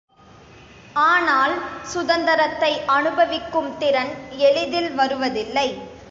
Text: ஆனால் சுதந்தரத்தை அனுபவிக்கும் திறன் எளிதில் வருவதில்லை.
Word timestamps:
ஆனால் 1.01 1.53
சுதந்தரத்தை 1.83 2.71
அனுபவிக்கும் 2.87 3.77
திறன் 3.77 4.11
எளிதில் 4.39 4.91
வருவதில்லை. 4.93 5.67